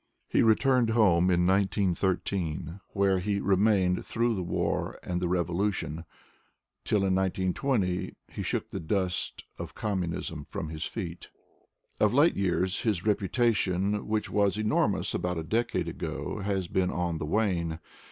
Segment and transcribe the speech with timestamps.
[0.27, 6.05] He returned home in 191], where he remained through the nar and the revolution,
[6.83, 11.29] till in 1920 be shook the dust of communism from his feet.
[11.99, 17.19] Of late years, his reputation, which was enormous abour a decade ago, has been on
[17.19, 17.77] the wane.